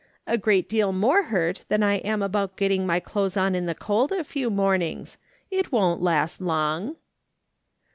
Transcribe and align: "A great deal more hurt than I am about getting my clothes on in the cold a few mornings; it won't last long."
"A 0.25 0.35
great 0.35 0.67
deal 0.67 0.91
more 0.91 1.25
hurt 1.25 1.63
than 1.67 1.83
I 1.83 1.97
am 1.97 2.23
about 2.23 2.57
getting 2.57 2.87
my 2.87 2.99
clothes 2.99 3.37
on 3.37 3.53
in 3.53 3.67
the 3.67 3.75
cold 3.75 4.11
a 4.11 4.23
few 4.23 4.49
mornings; 4.49 5.19
it 5.51 5.71
won't 5.71 6.01
last 6.01 6.41
long." 6.41 6.95